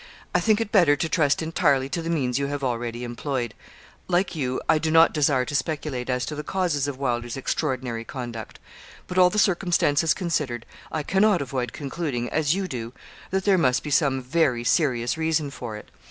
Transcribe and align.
I 0.33 0.39
think 0.39 0.59
it 0.59 0.71
better 0.71 0.95
to 0.95 1.07
trust 1.07 1.43
entirely 1.43 1.87
to 1.89 2.01
the 2.01 2.09
means 2.09 2.39
you 2.39 2.47
have 2.47 2.63
already 2.63 3.03
employed. 3.03 3.53
Like 4.07 4.35
you, 4.35 4.59
I 4.67 4.79
do 4.79 4.89
not 4.89 5.13
desire 5.13 5.45
to 5.45 5.53
speculate 5.53 6.09
as 6.09 6.25
to 6.25 6.33
the 6.33 6.41
causes 6.43 6.87
of 6.87 6.97
Wylder's 6.97 7.37
extraordinary 7.37 8.03
conduct; 8.03 8.57
but, 9.05 9.19
all 9.19 9.29
the 9.29 9.37
circumstances 9.37 10.15
considered, 10.15 10.65
I 10.91 11.03
cannot 11.03 11.39
avoid 11.43 11.71
concluding, 11.71 12.29
as 12.29 12.55
you 12.55 12.67
do, 12.67 12.93
that 13.29 13.45
there 13.45 13.59
must 13.59 13.83
be 13.83 13.91
some 13.91 14.23
very 14.23 14.63
serious 14.63 15.19
reason 15.19 15.51
for 15.51 15.77
it. 15.77 15.91